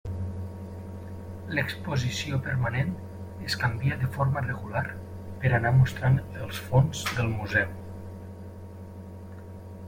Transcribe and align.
L'exposició 1.57 2.39
permanent 2.47 2.89
es 3.49 3.57
canvia 3.65 3.97
de 4.05 4.09
forma 4.15 4.43
regular 4.47 4.83
per 5.45 5.53
anar 5.59 5.73
mostrant 5.77 6.17
els 6.47 6.63
fons 6.71 7.05
del 7.21 7.31
museu. 7.37 7.79